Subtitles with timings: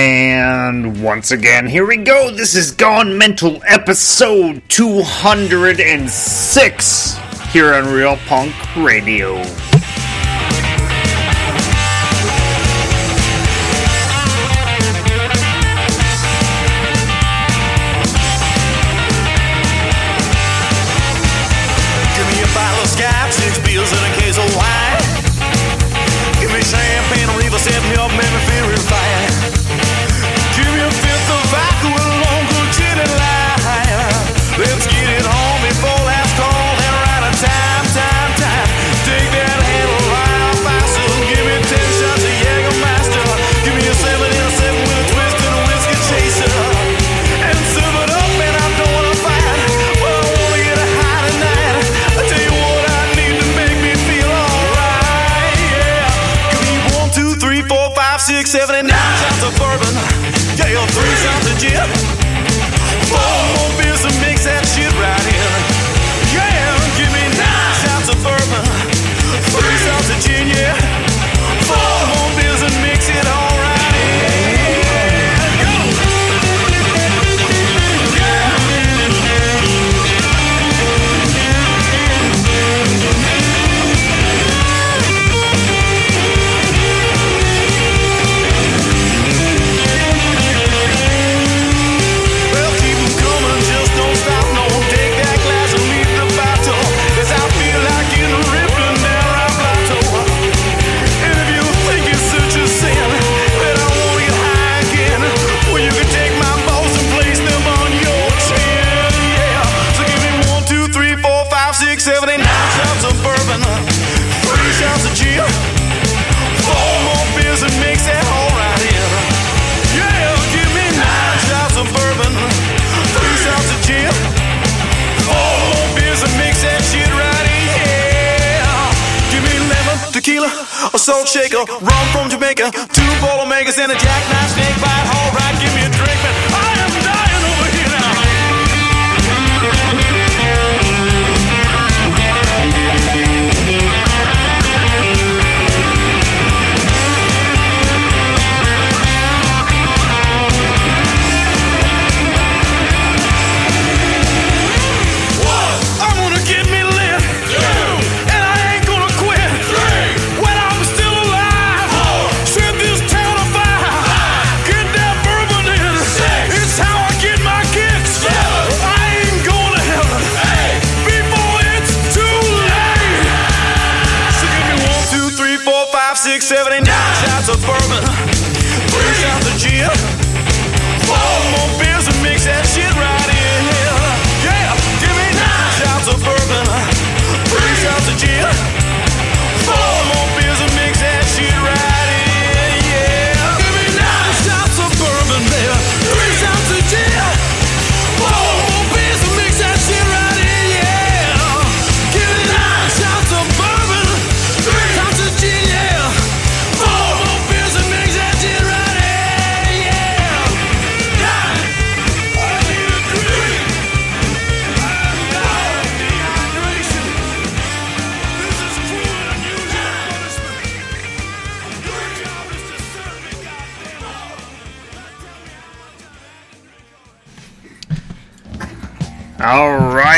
[0.00, 2.30] And once again, here we go.
[2.30, 7.18] This is Gone Mental episode 206
[7.52, 9.42] here on Real Punk Radio.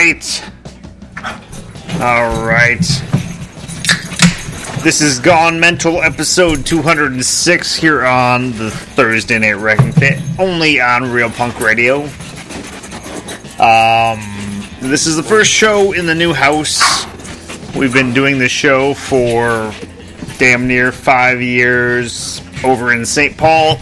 [0.02, 0.50] Right.
[2.00, 2.80] All right.
[4.82, 11.12] This is Gone Mental episode 206 here on the Thursday Night Wrecking Pit, only on
[11.12, 12.00] Real Punk Radio.
[13.60, 14.18] Um,
[14.80, 17.06] this is the first show in the new house.
[17.76, 19.72] We've been doing the show for
[20.38, 23.36] damn near five years over in St.
[23.38, 23.76] Paul.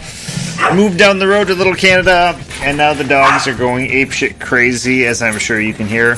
[0.69, 5.05] Moved down the road to Little Canada, and now the dogs are going apeshit crazy,
[5.05, 6.13] as I'm sure you can hear.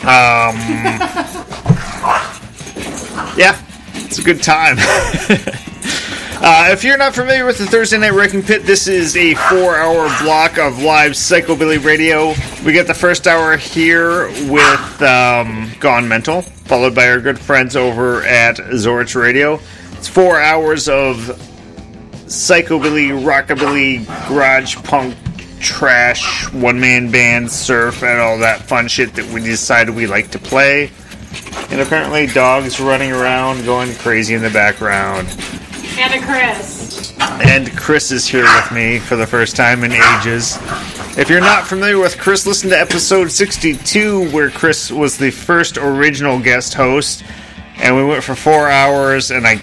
[0.00, 0.56] Um,
[3.36, 3.60] yeah,
[3.94, 4.76] it's a good time.
[4.78, 10.08] uh, if you're not familiar with the Thursday Night Wrecking Pit, this is a four-hour
[10.22, 12.32] block of live Psychobilly radio.
[12.64, 17.76] We get the first hour here with um, Gone Mental, followed by our good friends
[17.76, 19.60] over at Zorch Radio.
[19.92, 21.45] It's four hours of
[22.26, 25.16] psychobilly, rockabilly, garage punk,
[25.60, 30.30] trash, one man band, surf, and all that fun shit that we decided we like
[30.30, 30.90] to play.
[31.70, 35.28] And apparently, dogs running around going crazy in the background.
[35.98, 37.14] And a Chris.
[37.18, 40.58] And Chris is here with me for the first time in ages.
[41.18, 45.78] If you're not familiar with Chris, listen to episode 62, where Chris was the first
[45.78, 47.24] original guest host.
[47.78, 49.60] And we went for four hours, and I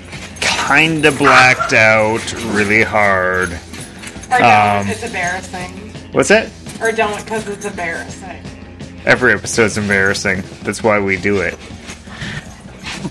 [0.67, 2.21] kinda blacked out
[2.53, 3.51] really hard.
[4.31, 5.93] Or don't, Um, it's embarrassing.
[6.11, 6.49] What's it?
[6.81, 8.41] Or don't because it's embarrassing.
[9.05, 10.43] Every episode's embarrassing.
[10.63, 11.57] That's why we do it.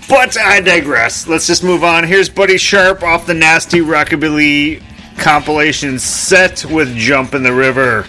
[0.09, 1.27] But I digress.
[1.27, 2.03] Let's just move on.
[2.03, 4.81] Here's Buddy Sharp off the Nasty Rockabilly
[5.17, 8.07] compilation set with Jump in the River.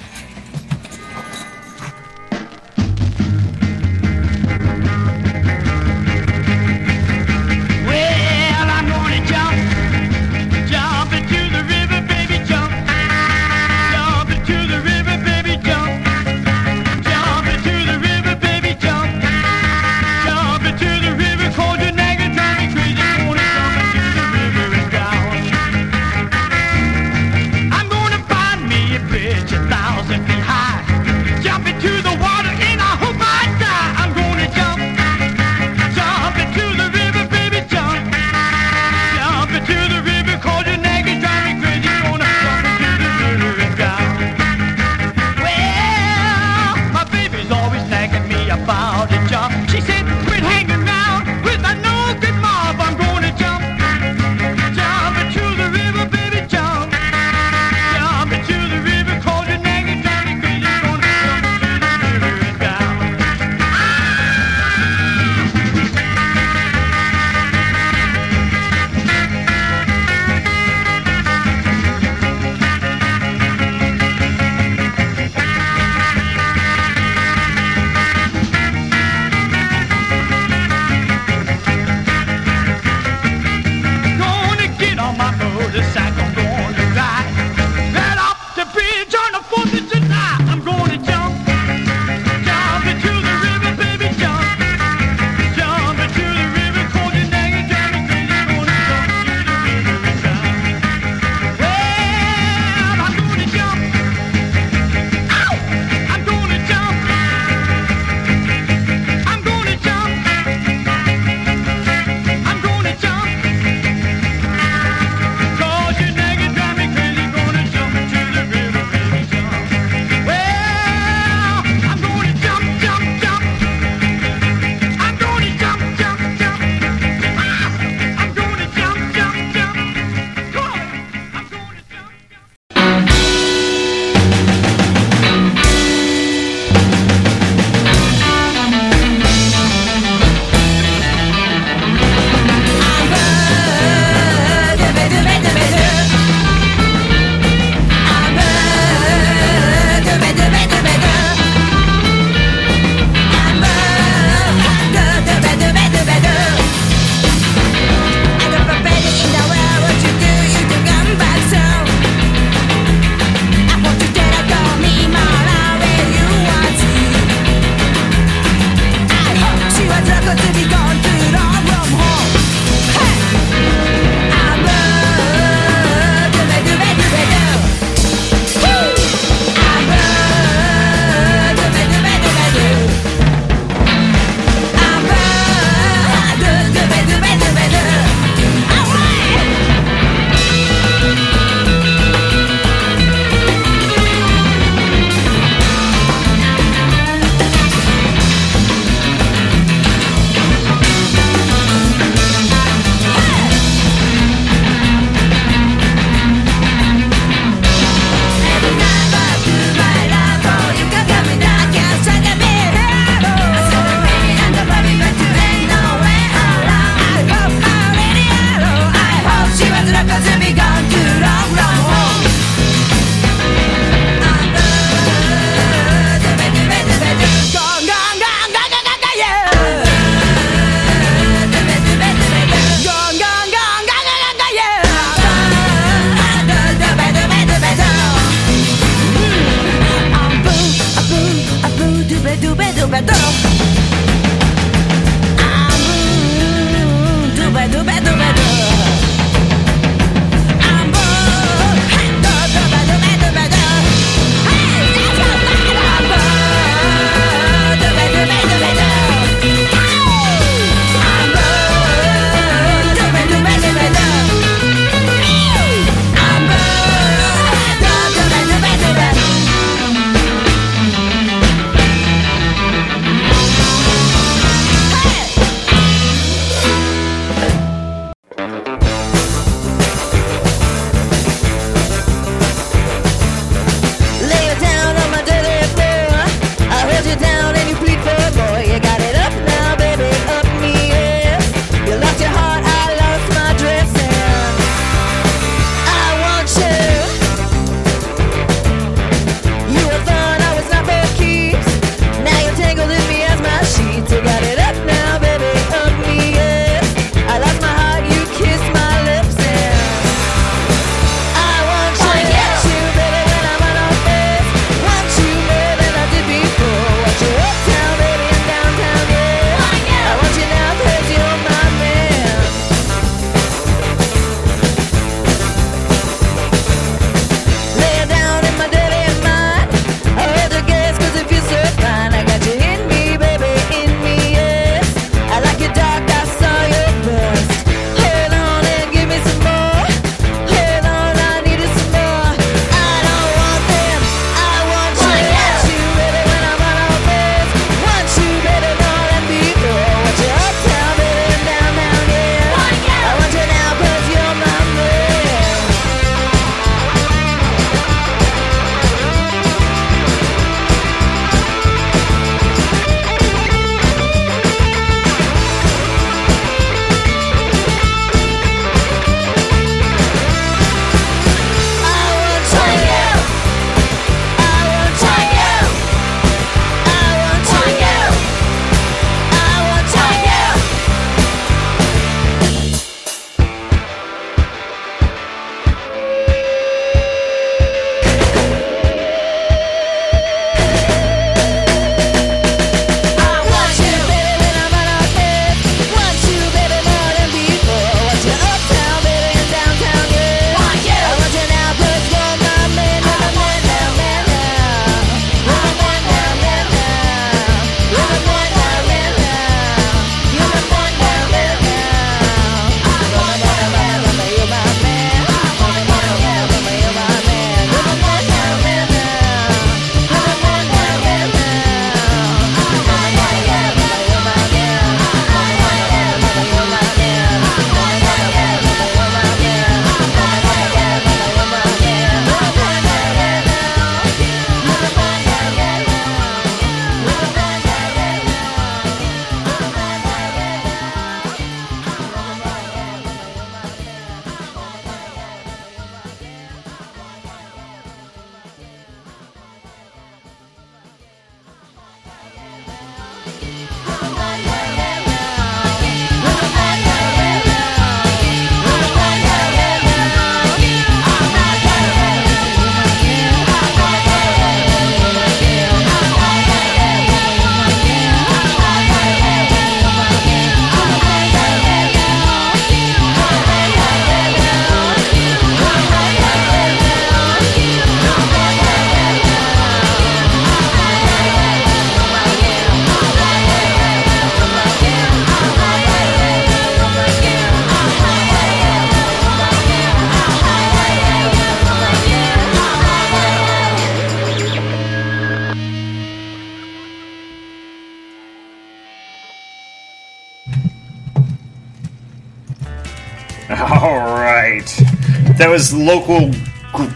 [505.48, 506.30] Was local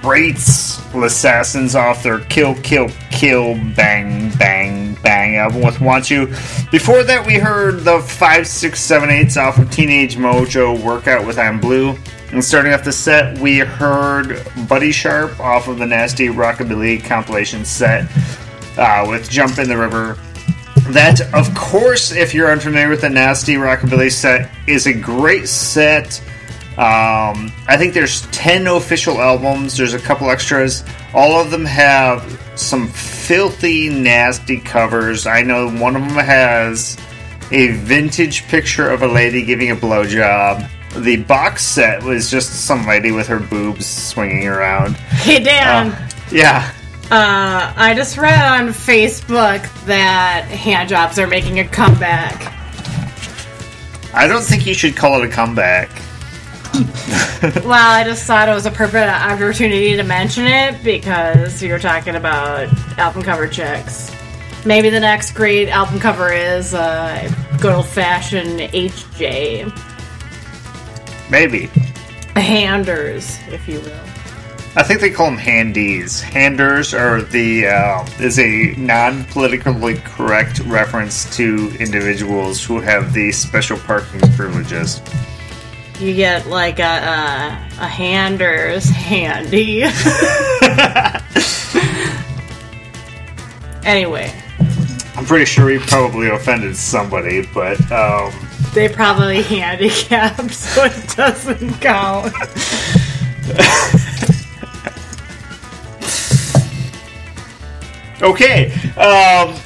[0.03, 6.27] greats assassins off their Kill Kill Kill Bang Bang Bang album with Want You.
[6.73, 11.39] Before that, we heard the five six seven eights off of Teenage Mojo Workout with
[11.39, 11.97] I'm Blue.
[12.33, 17.65] And starting off the set, we heard Buddy Sharp off of the Nasty Rockabilly compilation
[17.65, 18.11] set
[18.77, 20.19] uh, with Jump in the River.
[20.91, 26.23] That, of course, if you're unfamiliar with the Nasty Rockabilly set, is a great set.
[26.79, 30.85] Um, I think there's 10 official albums, there's a couple extras.
[31.13, 35.27] All of them have some filthy, nasty covers.
[35.27, 36.97] I know one of them has
[37.51, 40.69] a vintage picture of a lady giving a blowjob.
[41.03, 44.97] The box set was just some lady with her boobs swinging around.
[44.97, 45.97] Hey Dan,
[46.31, 46.71] Yeah.
[47.11, 52.55] uh, I just read on Facebook that hand jobs are making a comeback.
[54.15, 55.91] I don't think you should call it a comeback.
[57.65, 62.17] Well, I just thought it was a perfect opportunity to mention it because you're talking
[62.17, 64.13] about album cover chicks.
[64.67, 69.71] Maybe the next great album cover is uh, good old fashioned HJ.
[71.31, 71.67] Maybe.
[72.35, 74.01] Handers, if you will.
[74.77, 76.21] I think they call them handies.
[76.21, 83.79] Handers are the uh, is a non-politically correct reference to individuals who have the special
[83.79, 85.01] parking privileges.
[86.01, 89.83] You get like a, a, a handers handy.
[93.85, 94.33] anyway,
[95.17, 98.33] I'm pretty sure we probably offended somebody, but um,
[98.75, 102.33] they probably handicapped, so it doesn't count.
[108.23, 108.73] okay.
[108.97, 109.57] Um,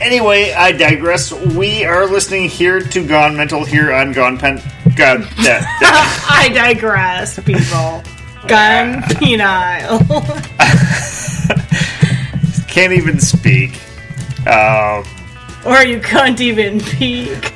[0.00, 1.32] anyway, I digress.
[1.32, 4.62] We are listening here to Gone Mental here on Gone Pen.
[4.96, 8.02] God, that, that- I digress, people.
[8.46, 9.98] Gun penile.
[12.68, 13.80] can't even speak.
[14.46, 15.04] Um,
[15.64, 17.52] or you can't even peek.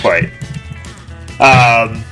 [0.00, 0.30] quite.
[1.40, 2.02] Um,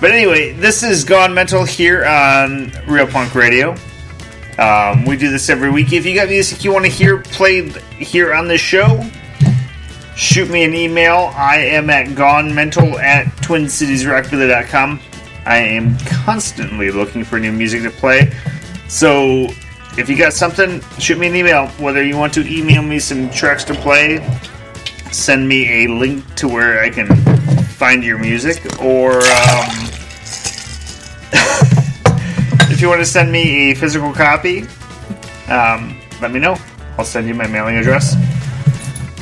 [0.00, 3.74] but anyway, this is Gone Mental here on Real Punk Radio.
[4.58, 5.92] Um, we do this every week.
[5.92, 9.02] If you got music you want to hear played here on this show,
[10.20, 11.32] shoot me an email.
[11.34, 15.00] I am at gonemental at twincitiesrockabilly.com.
[15.46, 18.30] I am constantly looking for new music to play.
[18.86, 19.46] So
[19.96, 21.68] if you got something, shoot me an email.
[21.78, 24.18] Whether you want to email me some tracks to play,
[25.10, 27.08] send me a link to where I can
[27.64, 29.70] find your music, or um,
[32.70, 34.66] if you want to send me a physical copy,
[35.48, 36.58] um, let me know.
[36.98, 38.16] I'll send you my mailing address.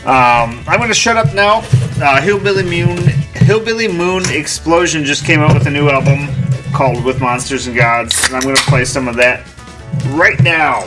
[0.09, 1.61] Um, I'm going to shut up now.
[2.01, 2.97] Uh, Hillbilly Moon,
[3.35, 6.29] Hillbilly Moon Explosion just came out with a new album
[6.73, 9.47] called With Monsters and Gods, and I'm going to play some of that
[10.13, 10.85] right now.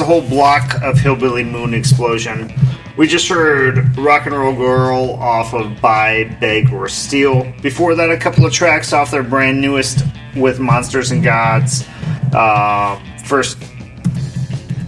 [0.00, 2.52] Right, a whole block of Hillbilly Moon Explosion.
[2.96, 7.52] We just heard Rock and Roll Girl off of Buy, Beg, or Steal.
[7.60, 10.04] Before that, a couple of tracks off their brand newest
[10.36, 11.86] with Monsters and Gods.
[12.32, 13.58] Uh, first,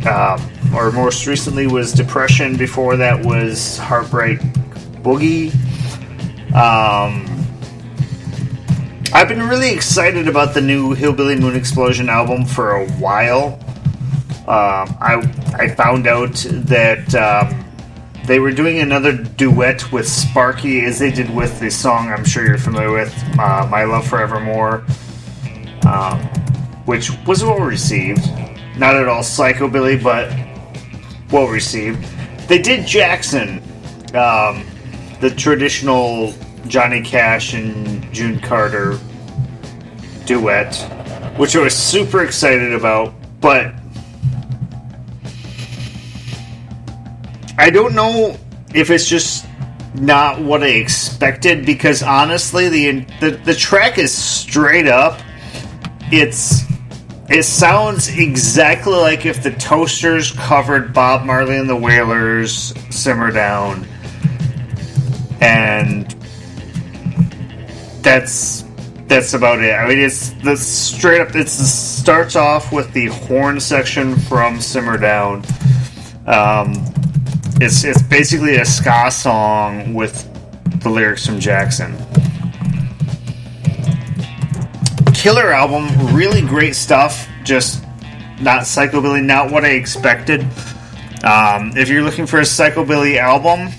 [0.06, 0.38] uh,
[0.74, 2.56] or most recently, was Depression.
[2.56, 4.38] Before that was Heartbreak
[5.02, 5.52] Boogie.
[6.54, 7.26] Um,
[9.12, 13.63] I've been really excited about the new Hillbilly Moon Explosion album for a while.
[14.46, 15.22] Um, I
[15.54, 17.64] I found out that um,
[18.26, 22.46] they were doing another duet with Sparky, as they did with the song I'm sure
[22.46, 24.84] you're familiar with, uh, "My Love Forevermore,"
[25.86, 26.18] um,
[26.84, 28.22] which was well received.
[28.76, 30.30] Not at all psychobilly, but
[31.30, 32.04] well received.
[32.46, 33.62] They did Jackson,
[34.14, 34.66] um,
[35.20, 36.34] the traditional
[36.68, 38.98] Johnny Cash and June Carter
[40.26, 40.76] duet,
[41.38, 43.74] which I was super excited about, but
[47.64, 48.36] I don't know
[48.74, 49.46] if it's just
[49.94, 55.18] not what I expected because honestly the the, the track is straight up
[56.12, 56.64] it's
[57.30, 63.86] it sounds exactly like if the Toasters covered Bob Marley and the Wailers Simmer Down
[65.40, 66.10] and
[68.02, 68.62] that's
[69.06, 69.72] that's about it.
[69.72, 71.34] I mean, it's the straight up.
[71.34, 75.44] It starts off with the horn section from Simmer Down.
[76.26, 76.94] Um,
[77.60, 80.28] it's it's basically a ska song with
[80.82, 81.96] the lyrics from Jackson.
[85.14, 87.28] Killer album, really great stuff.
[87.44, 87.84] Just
[88.40, 90.42] not psychobilly, not what I expected.
[91.24, 93.72] Um, if you're looking for a psychobilly album,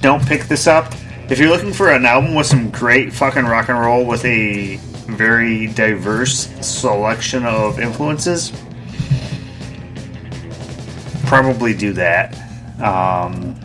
[0.00, 0.92] don't pick this up.
[1.30, 4.76] If you're looking for an album with some great fucking rock and roll with a
[5.06, 8.52] very diverse selection of influences,
[11.32, 12.34] probably do that.
[12.78, 13.56] Um,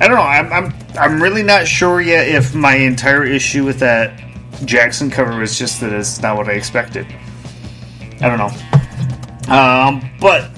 [0.00, 0.20] I don't know.
[0.20, 4.22] I'm, I'm I'm really not sure yet if my entire issue with that
[4.66, 7.06] Jackson cover was just that it's not what I expected.
[8.20, 8.50] I don't know.
[9.50, 10.50] Um, but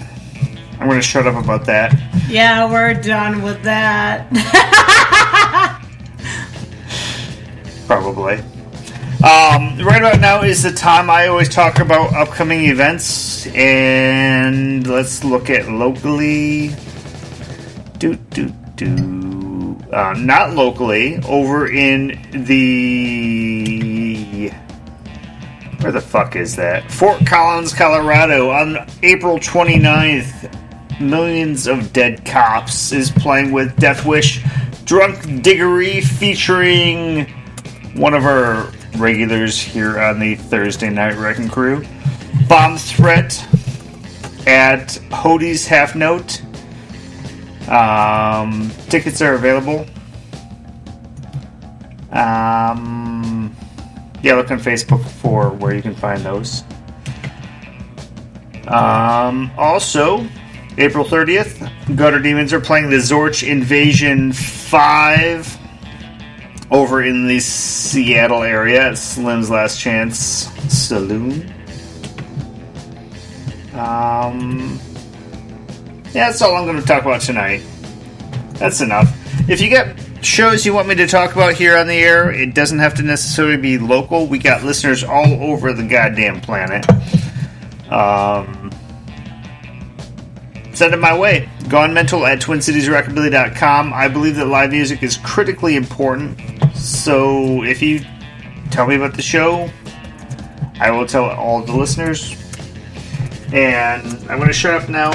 [0.80, 1.96] I'm going to shut up about that.
[2.28, 4.26] Yeah, we're done with that.
[7.86, 8.42] Probably.
[9.22, 15.22] Um, right about now is the time I always talk about upcoming events, and let's
[15.24, 16.70] look at locally.
[17.98, 19.76] Do do do.
[19.92, 22.90] Uh, not locally, over in the.
[25.80, 26.90] Where the fuck is that?
[26.90, 30.56] Fort Collins, Colorado, on April 29th.
[30.98, 34.42] Millions of Dead Cops is playing with Death Wish
[34.84, 37.26] Drunk Diggery featuring
[37.94, 41.84] one of our regulars here on the Thursday Night Wrecking Crew.
[42.48, 43.46] Bomb Threat
[44.46, 46.42] at Hodi's Half Note.
[47.68, 49.86] Um, tickets are available.
[52.12, 53.54] Um,
[54.22, 56.64] yeah, look on Facebook for where you can find those.
[58.66, 60.26] Um, also,
[60.78, 65.59] April 30th, Gutter Demons are playing the Zorch Invasion 5
[66.70, 70.18] over in the Seattle area at Slim's Last Chance
[70.68, 71.52] Saloon.
[73.74, 74.78] Um,
[76.12, 77.62] yeah, that's all I'm going to talk about tonight.
[78.54, 79.16] That's enough.
[79.48, 82.54] If you get shows you want me to talk about here on the air, it
[82.54, 84.26] doesn't have to necessarily be local.
[84.26, 86.86] We got listeners all over the goddamn planet.
[87.90, 88.70] Um,
[90.74, 91.48] send it my way.
[91.68, 93.92] Gone Mental at TwinCitiesRockabilly.com.
[93.92, 96.38] I believe that live music is critically important.
[96.80, 98.00] So if you
[98.70, 99.68] tell me about the show,
[100.80, 102.34] I will tell all the listeners.
[103.52, 105.10] And I'm going to shut up now.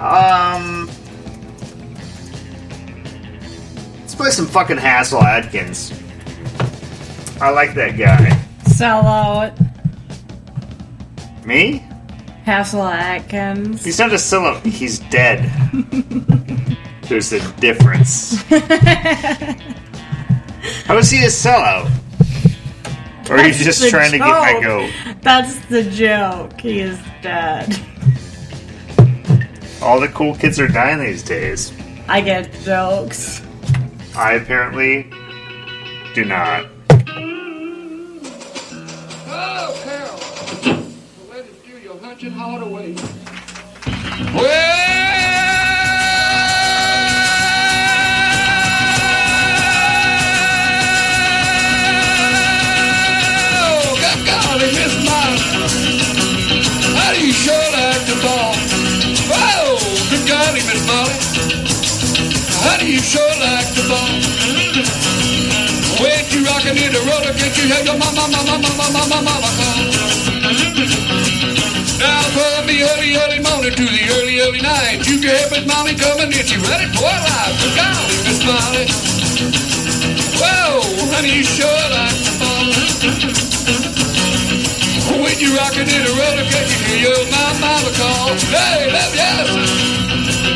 [0.00, 0.86] Um,
[4.00, 5.92] let's play some fucking Hasil Adkins.
[7.40, 8.40] I like that guy.
[8.70, 9.52] Sell out.
[11.44, 11.84] Me?
[12.46, 13.84] Hasil Adkins.
[13.84, 14.64] He's not a sellout.
[14.64, 15.50] He's dead.
[17.08, 18.42] There's a difference.
[20.86, 21.90] How is he a sellout?
[23.30, 24.62] Or he's That's just the trying to get my joke.
[24.62, 24.90] goat?
[25.22, 26.60] That's the joke.
[26.60, 27.78] He is dead.
[29.80, 31.72] All the cool kids are dying these days.
[32.08, 33.42] I get jokes.
[34.16, 35.10] I apparently
[36.14, 36.66] do not.
[39.34, 40.16] Oh, Carol.
[40.76, 42.94] The way to do your hunching hard away.
[44.34, 45.11] Well,
[66.82, 69.86] In the roller, can't you hear your mama, mama, mama, mama, mama call?
[72.02, 75.62] Now from the early, early morning to the early, early night, you can hear Miss
[75.62, 76.42] Molly coming in.
[76.42, 77.54] She ready for ride.
[77.62, 78.90] But golly, Miss Molly.
[80.42, 80.82] Whoa,
[81.14, 82.66] honey, you sure like ball.
[85.22, 88.34] When you rockin' in the roller, can't you hear your mama, call?
[88.50, 90.51] Hey, love yes.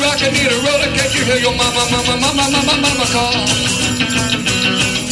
[0.00, 3.06] Oh, you rockin' in a roller, can't you hear your mama, mama, mama, mama, mama
[3.12, 3.36] call?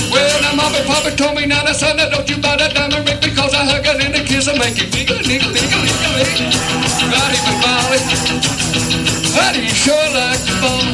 [0.08, 3.20] Well, now mama, papa told me now, son, now don't you buy that diamond ring
[3.20, 6.48] because I hug her and a kiss her, make you niggle, niggle, niggle, niggle, niggle.
[7.04, 8.00] Golly, Miss Molly.
[9.36, 10.88] Honey, you sure like the ball.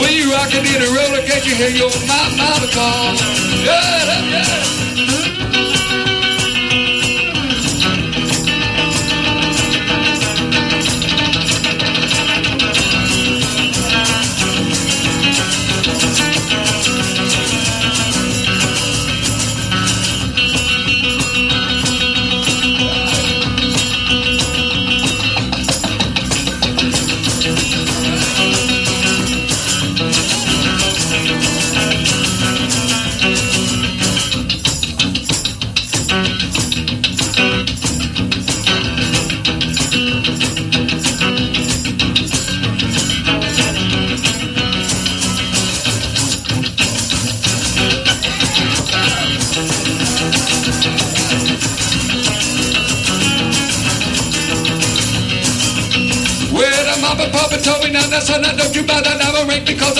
[0.00, 3.12] When you rockin' in a roller, can't you hear your mama, mama call?
[3.60, 4.89] Yeah, yeah.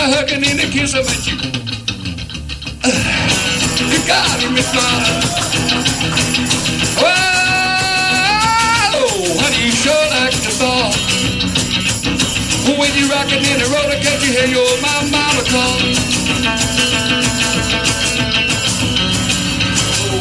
[0.00, 1.36] I hugging in a kiss of you.
[3.84, 4.72] You got it, Miss.
[6.96, 7.12] Whoa,
[9.36, 10.96] honey, you sure like the ball.
[12.80, 15.76] When you're rocking in the roller, can't you hear your mama, mama call?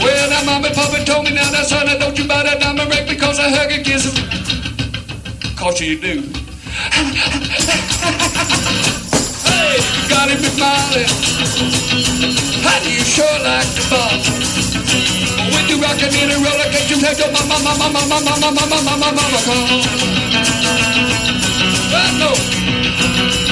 [0.04, 1.64] Well, now mama and papa told me now, now
[1.98, 4.16] don't you buy that diamond ring because I hug and kiss of
[5.56, 6.39] Cause you do.
[10.20, 11.06] Molly.
[12.60, 14.20] How do you sure like the ball?
[15.56, 18.68] When you rockin' in a roller, can't you hear your mama, mama, mama, mama, mama,
[18.68, 19.80] mama, mama, mama call?
[21.96, 22.36] I know.
[22.36, 23.49] Oh!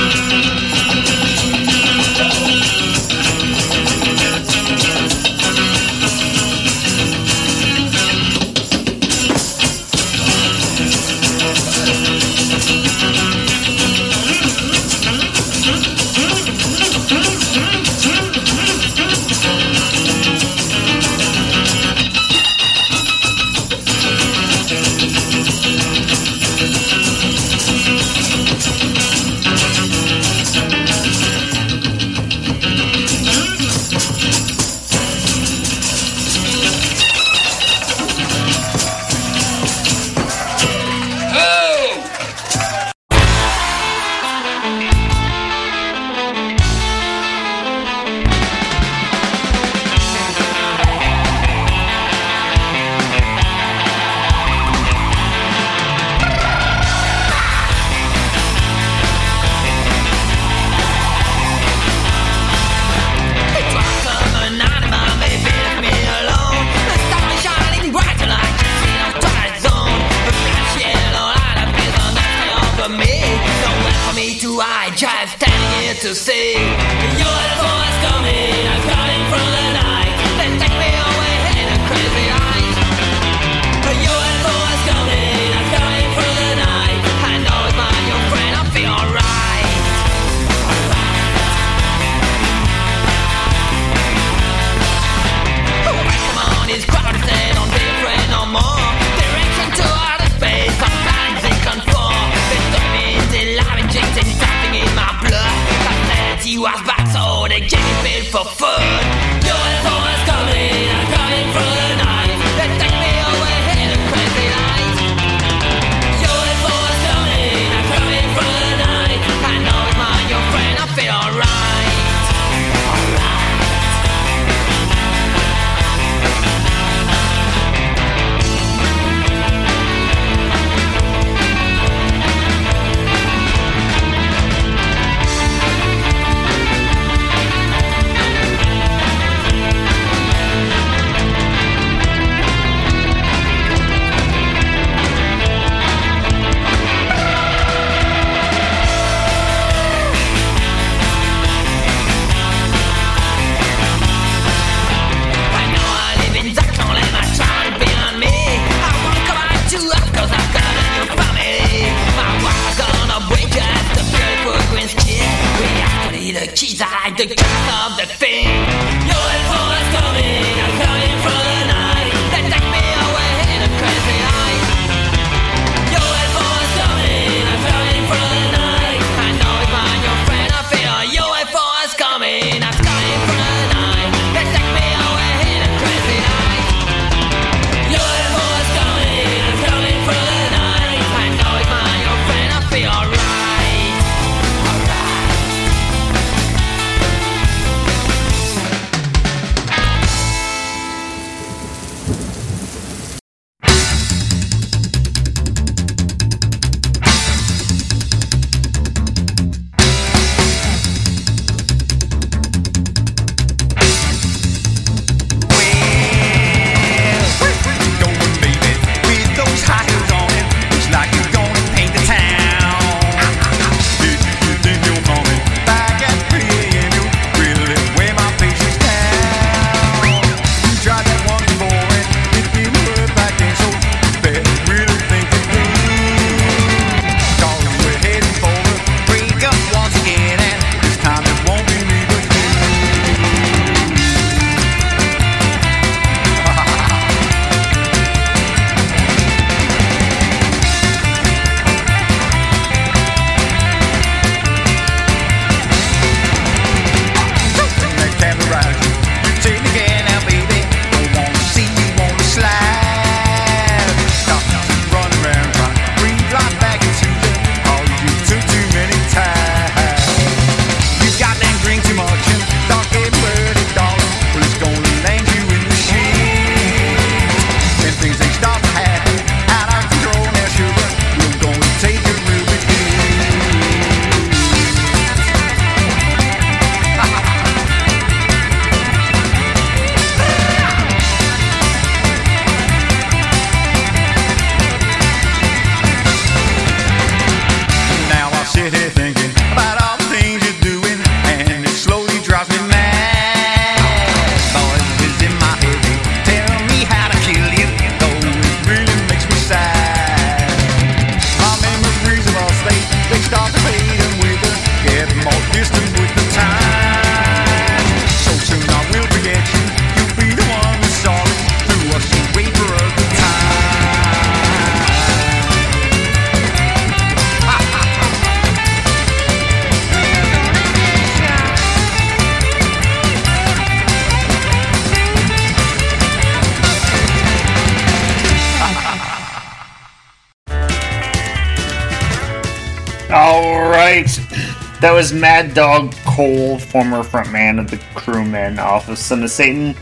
[344.98, 349.76] Was Mad Dog Cole, former frontman of the Crewmen off of Son of Satan,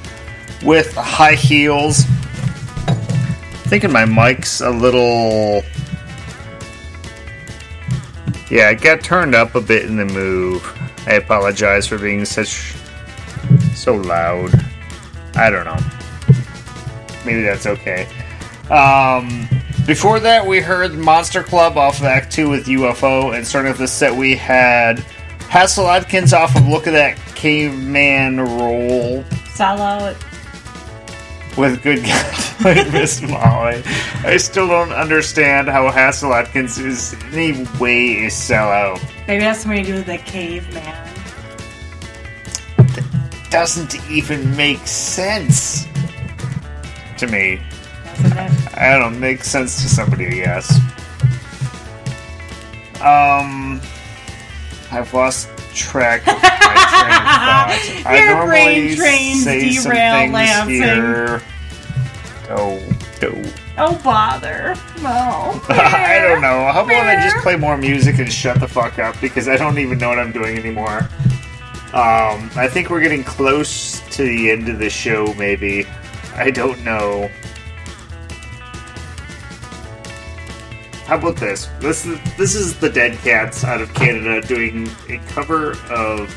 [0.62, 2.00] with High Heels.
[3.70, 5.64] Thinking my mic's a little.
[8.52, 10.62] Yeah, it got turned up a bit in the move.
[11.08, 12.76] I apologize for being such.
[13.74, 14.52] so loud.
[15.36, 15.80] I don't know.
[17.26, 18.06] Maybe that's okay.
[18.70, 19.48] Um,
[19.86, 23.78] before that, we heard Monster Club off of Act 2 with UFO, and starting off
[23.78, 24.98] the set, we had
[25.50, 29.24] Hasil Adkins off of Look at That Caveman Roll
[29.54, 30.16] Sellout.
[31.58, 33.84] with Good God Miss Molly.
[34.24, 39.02] I still don't understand how Hasil Adkins is in any way a sellout.
[39.28, 41.10] Maybe that's something to do with the caveman.
[42.78, 45.86] That doesn't even make sense
[47.18, 47.62] to me.
[48.78, 50.80] I don't know, make sense to somebody, I guess.
[53.02, 53.82] Um,
[54.92, 58.04] I've lost track of my train of thought.
[58.06, 60.76] I Your normally brain trains say some derail, things Lansing.
[60.76, 61.42] here.
[62.50, 62.82] Oh,
[63.24, 63.54] oh.
[63.78, 64.76] Oh bother.
[65.02, 65.60] No.
[65.70, 66.72] I don't know.
[66.72, 69.78] How about I just play more music and shut the fuck up because I don't
[69.80, 71.00] even know what I'm doing anymore.
[71.94, 75.86] Um, I think we're getting close to the end of the show, maybe.
[76.36, 77.30] I don't know.
[81.06, 81.70] How about this?
[81.80, 86.34] This is this is the Dead Cats out of Canada doing a cover of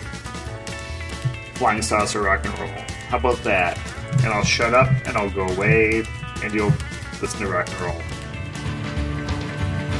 [1.55, 2.85] Flying Saucer Rock and Roll.
[3.09, 3.79] How about that?
[4.19, 6.05] And I'll shut up and I'll go away
[6.43, 6.75] and you'll
[7.23, 8.03] listen to rock and roll.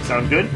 [0.05, 0.51] Sound good?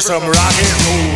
[0.00, 1.09] For some rock and roll.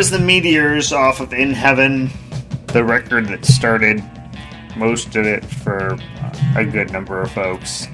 [0.00, 2.08] Was the Meteors off of In Heaven,
[2.68, 4.02] the record that started
[4.74, 7.86] most of it for uh, a good number of folks.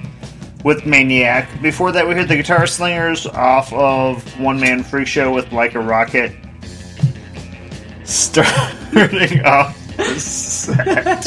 [0.63, 1.61] With Maniac.
[1.61, 5.75] Before that, we heard the Guitar Slingers off of One Man Freak Show with Like
[5.75, 6.31] a Rocket.
[8.05, 11.25] Starting off the set.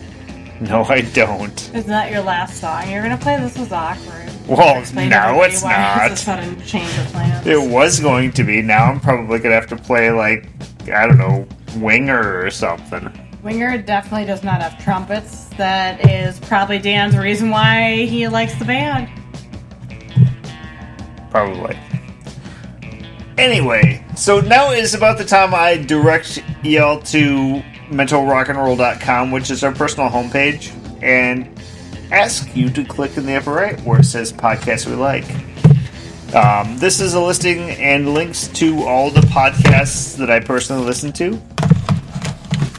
[0.60, 1.70] no, I don't.
[1.74, 2.88] Isn't that your last song?
[2.88, 4.30] You're gonna play This Was Awkward.
[4.46, 6.12] Well, no, it's not.
[6.12, 7.44] It's a sudden change of plans.
[7.44, 8.62] It was going to be.
[8.62, 10.48] Now I'm probably gonna have to play like
[10.92, 11.44] I don't know,
[11.78, 13.10] Winger or something.
[13.42, 15.45] Winger definitely does not have trumpets.
[15.56, 19.08] That is probably Dan's reason why he likes the band.
[21.30, 21.78] Probably.
[23.38, 29.72] Anyway, so now is about the time I direct y'all to mentalrockandroll.com, which is our
[29.72, 31.48] personal homepage, and
[32.10, 35.24] ask you to click in the upper right where it says podcasts we like.
[36.34, 41.12] Um, this is a listing and links to all the podcasts that I personally listen
[41.14, 41.40] to.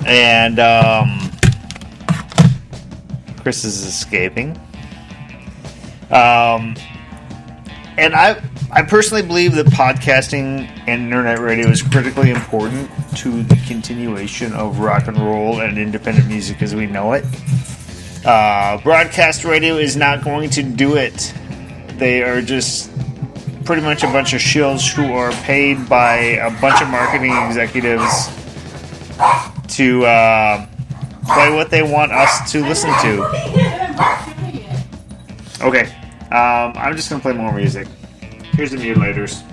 [0.06, 1.32] And um,
[3.48, 4.60] Chris is escaping.
[6.12, 6.76] Um,
[7.98, 8.42] and I
[8.74, 12.90] I personally believe that podcasting and internet radio is critically important
[13.20, 17.24] to the continuation of rock and roll and independent music as we know it.
[18.26, 21.34] Uh, broadcast radio is not going to do it.
[21.94, 22.92] They are just
[23.64, 28.28] pretty much a bunch of shills who are paid by a bunch of marketing executives
[29.78, 30.68] to uh,
[31.28, 33.24] play what they want us to listen to.
[35.62, 35.86] Okay,
[36.32, 37.88] um, I'm just gonna play more music.
[38.54, 39.44] Here's the mutilators.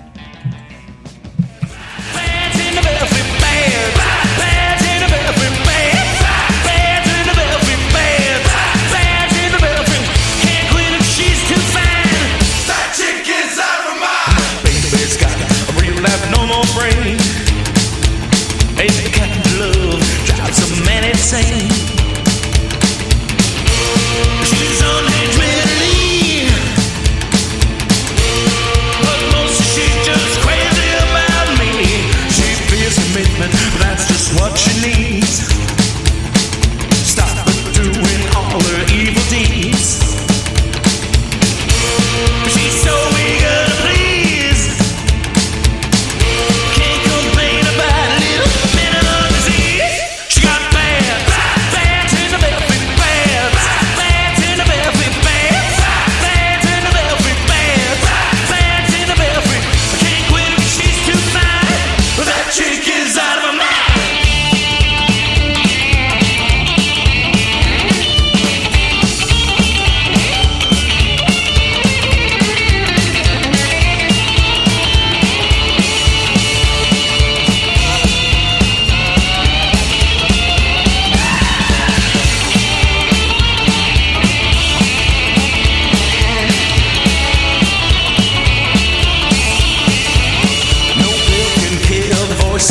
[21.33, 21.84] A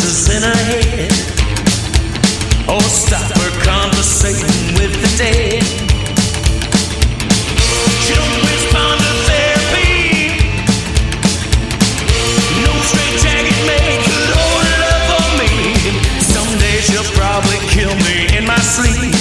[0.05, 1.13] voices in her head
[2.69, 5.63] or stop her conversating with the dead.
[8.05, 10.37] She don't respond to therapy.
[12.65, 15.53] No straight jacket made could hold me.
[16.83, 19.15] She'll probably kill me in my sleep,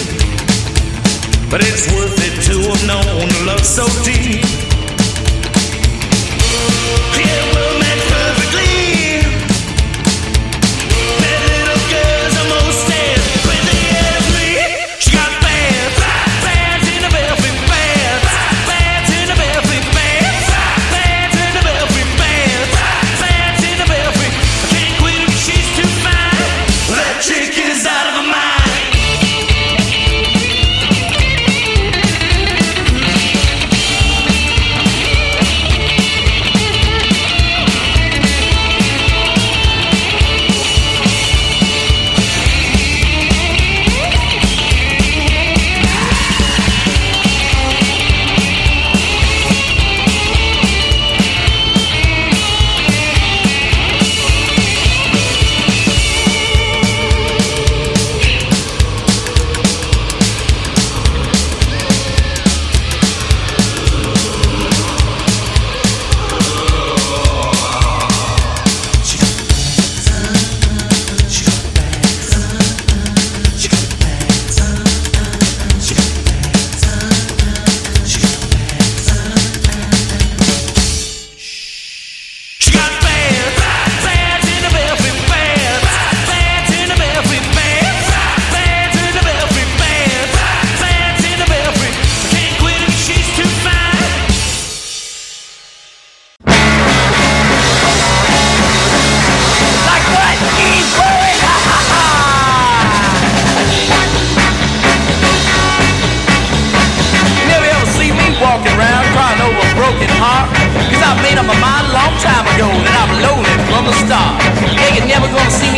[1.49, 4.72] but it's worth it to have known love so deep.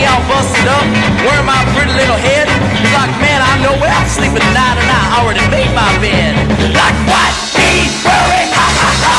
[0.06, 0.86] All busted up,
[1.28, 2.48] wearing my pretty little head.
[2.80, 6.40] He's like, man, I know where I'm sleeping tonight, and I already made my bed.
[6.72, 7.32] Like what?
[7.60, 8.44] Me worry?
[8.56, 9.16] Ha ha ha!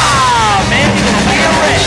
[0.72, 1.84] Man, you gonna be a wreck.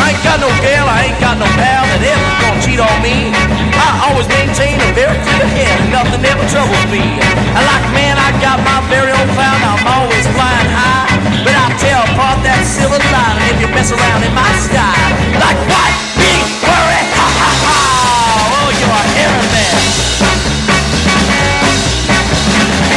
[0.00, 2.96] I ain't got no gal, I ain't got no pal that ever gonna cheat on
[3.04, 3.36] me.
[3.76, 7.04] I always maintain a very clear head and nothing ever troubles me.
[7.52, 11.09] Like man, I got my very own cloud, I'm always flying high.
[11.78, 15.10] Tear apart that silver lining if you mess around in my style.
[15.38, 15.92] Like what?
[16.18, 16.32] Me
[16.66, 17.02] worry?
[17.14, 17.78] Ha ha ha!
[18.58, 19.76] Oh, you're a hairy man.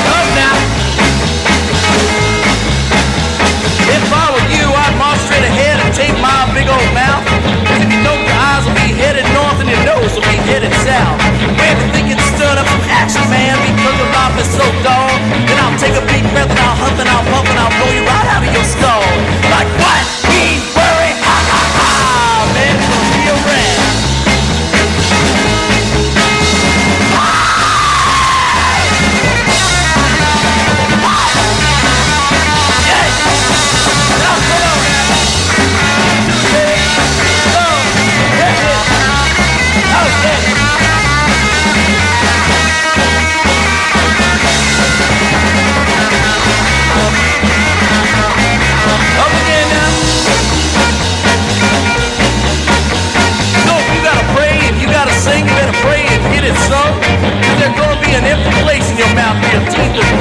[0.03, 0.57] Up now.
[3.88, 7.24] If I were you, I'd march straight ahead and take my big old mouth.
[7.63, 10.39] 'Cause if you don't, your eyes will be headed north and your nose will be
[10.49, 11.19] headed south.
[11.55, 15.11] When you think it's stirred up some action, man, because your life is so dull,
[15.47, 17.43] then I'll take a big breath and I'll huff and I'll puff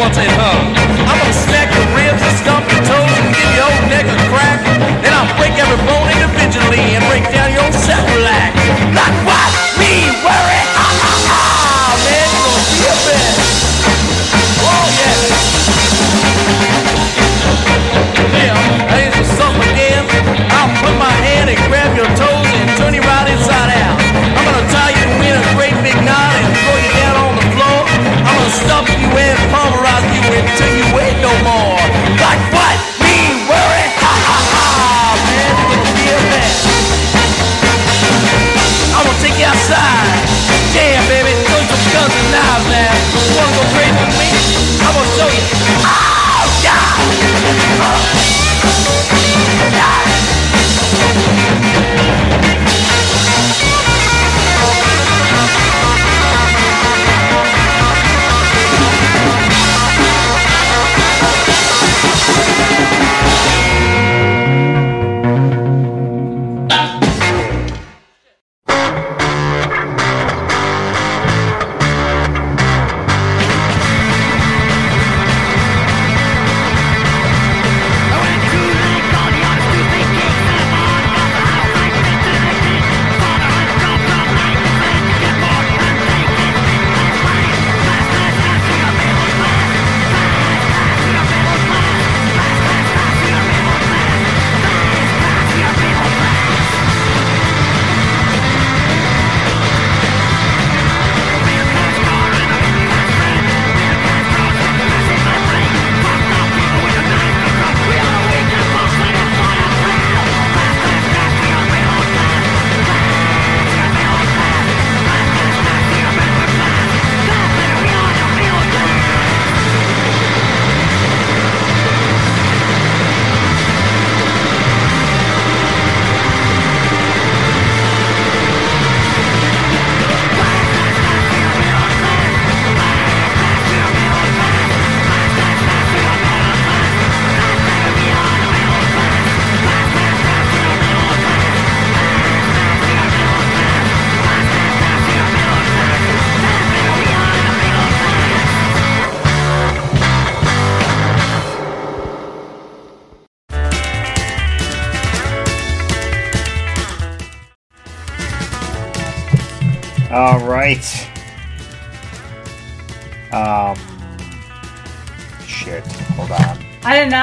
[0.02, 0.18] once.
[0.18, 4.16] I'm gonna smack your ribs and stomp your toes and give your old neck a
[4.28, 4.60] crack.
[5.02, 8.52] Then I'll break every bone individually and break down your own sacroiliac.
[8.94, 9.50] Like what?
[9.78, 10.51] Me worry?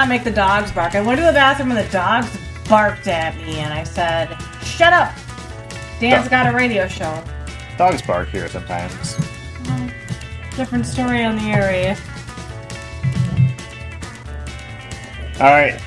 [0.09, 0.95] Not make the dogs bark.
[0.95, 2.35] I went to the bathroom and the dogs
[2.67, 5.13] barked at me, and I said, "Shut up."
[5.99, 7.23] Dan's Dog- got a radio show.
[7.77, 9.15] Dogs bark here sometimes.
[9.15, 10.55] Mm-hmm.
[10.55, 11.95] Different story on the area.
[15.39, 15.79] All right.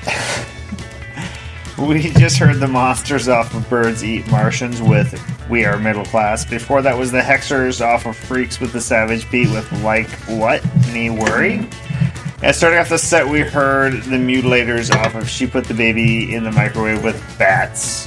[1.77, 5.19] we just heard the monsters off of Birds Eat Martians with
[5.49, 6.45] We Are Middle Class.
[6.45, 10.63] Before that was the Hexers off of Freaks with the Savage Beat with Like What?
[10.93, 11.67] Me Worry.
[12.43, 16.35] And starting off the set, we heard the Mutilators off of She Put the Baby
[16.35, 18.05] in the Microwave with Bats.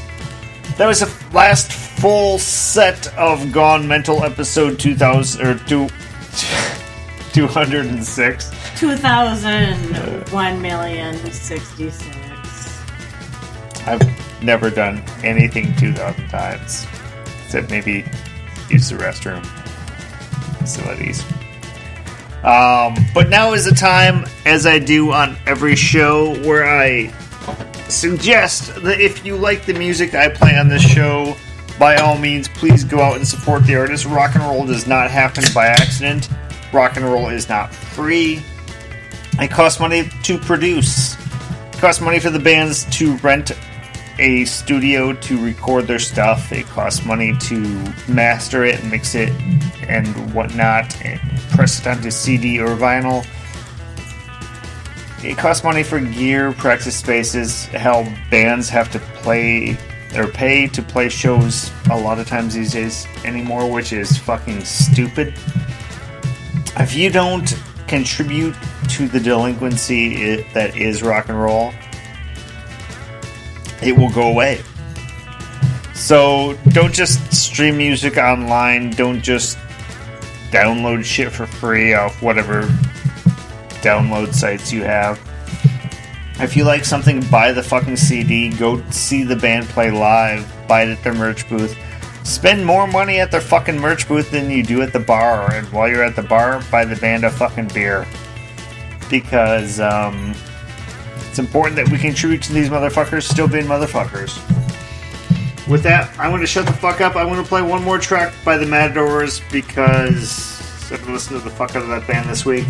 [0.76, 5.88] That was the last full set of Gone Mental episode 2000 or two,
[7.32, 8.50] 206.
[8.78, 12.06] 2000, 1 million 66.
[13.86, 16.86] I've never done anything 2,000 times,
[17.46, 18.04] except maybe
[18.68, 19.46] use the restroom
[20.58, 21.24] facilities.
[22.46, 27.12] Um, but now is the time, as I do on every show, where I
[27.88, 31.36] suggest that if you like the music I play on this show,
[31.76, 34.04] by all means, please go out and support the artist.
[34.06, 36.28] Rock and roll does not happen by accident.
[36.72, 38.40] Rock and roll is not free.
[39.40, 41.16] It costs money to produce.
[41.72, 43.50] It costs money for the bands to rent
[44.18, 46.52] a studio to record their stuff.
[46.52, 47.60] It costs money to
[48.08, 49.30] master it, mix it,
[49.88, 53.26] and whatnot, and press it onto CD or vinyl.
[55.22, 57.64] It costs money for gear, practice spaces.
[57.66, 59.76] Hell, bands have to play
[60.14, 64.64] or pay to play shows a lot of times these days anymore, which is fucking
[64.64, 65.34] stupid.
[66.78, 68.54] If you don't contribute
[68.90, 71.72] to the delinquency that is rock and roll,
[73.82, 74.62] it will go away.
[75.94, 78.90] So don't just stream music online.
[78.90, 79.58] Don't just
[80.50, 82.62] download shit for free off whatever
[83.82, 85.20] download sites you have.
[86.38, 88.50] If you like something, buy the fucking CD.
[88.50, 90.46] Go see the band play live.
[90.68, 91.76] Buy it at their merch booth.
[92.24, 95.50] Spend more money at their fucking merch booth than you do at the bar.
[95.52, 98.06] And while you're at the bar, buy the band a fucking beer.
[99.08, 100.34] Because, um,
[101.36, 104.38] it's important that we contribute to these motherfuckers still being motherfuckers.
[105.68, 107.14] With that, I want to shut the fuck up.
[107.14, 111.44] I want to play one more track by the Matadors because I've been listening to
[111.44, 112.64] the fuck out of that band this week.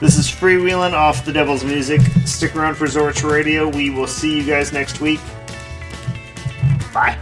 [0.00, 2.00] This is Freewheeling off the Devil's Music.
[2.24, 3.68] Stick around for Zorch Radio.
[3.68, 5.20] We will see you guys next week.
[6.94, 7.18] Bye.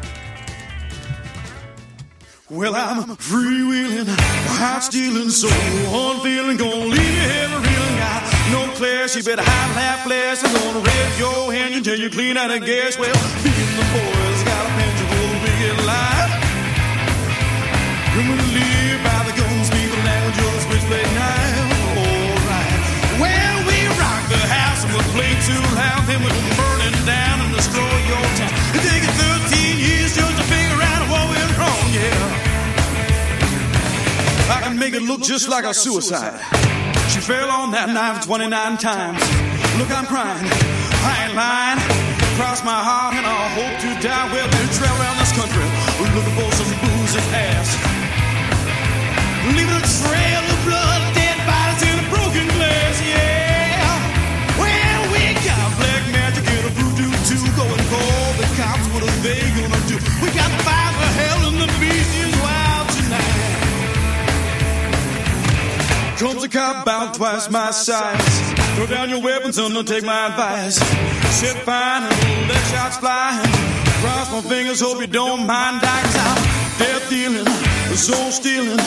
[2.54, 4.06] Well, I'm freewheeling,
[4.54, 5.50] hot stealing, so
[5.90, 7.96] unfeeling, gonna leave you here reeling.
[7.98, 8.22] Got
[8.54, 10.38] no class, you better hide half flash.
[10.38, 12.94] I'm gonna raise your hand until you clean out of gas.
[12.94, 16.30] Well, and the boys got a for the wicked life.
[18.14, 21.58] Gonna live by the guns, speak the language of the switchblade knife.
[22.06, 23.18] Alright.
[23.18, 27.34] Well, we rock the house and we'll play too loud, then we'll burn it down
[27.42, 28.53] and destroy your town.
[34.50, 36.38] I can make it look just like a suicide.
[37.08, 39.20] She fell on that knife 29 times.
[39.80, 40.44] Look, I'm crying.
[41.04, 41.80] I ain't lying.
[42.36, 44.26] Cross my heart and I hope to die.
[44.34, 45.64] Well, we travel around this country
[46.12, 47.70] looking for some booze and ass.
[49.54, 50.93] Leaving a trail of blood,
[66.82, 68.52] about twice my size.
[68.76, 70.76] Throw down your weapons and don't take my advice.
[71.30, 73.40] Sit fine and let shots fly.
[74.00, 75.80] Cross my fingers, hope you don't mind.
[75.80, 76.42] Cause I'm
[76.78, 77.46] death dealing,
[77.96, 78.78] soul stealing,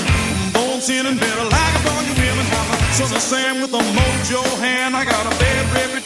[0.54, 2.46] bone sinning, better like a dog you women.
[2.52, 4.96] I'm a son of Sam with a mojo hand.
[4.96, 5.97] I got a bad reputation.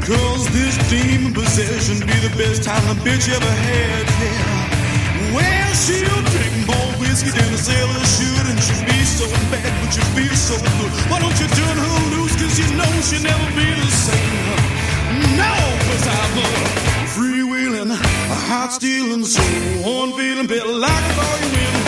[0.05, 5.33] Cause this demon possession be the best time a bitch ever had, yeah.
[5.35, 9.95] Well, she'll drink more whiskey than a sailor should, and she'll be so bad, but
[9.95, 10.91] you feel so good.
[11.09, 12.35] Why don't you turn her loose?
[12.35, 15.37] Cause you know she'll never be the same.
[15.37, 15.53] No,
[15.87, 16.49] cause I'm a
[17.15, 19.41] freewheeling, a hot stealing, so
[19.85, 21.80] on feeling, bit like a all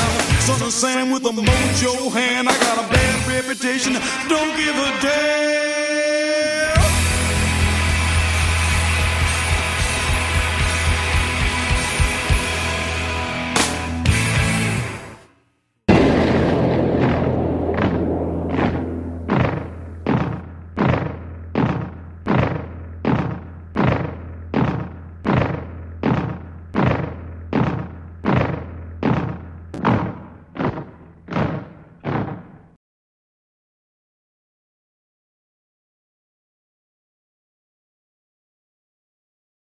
[0.46, 2.50] son of Sam with a mojo hand.
[2.50, 3.94] I got a bad reputation,
[4.28, 5.62] don't give a damn.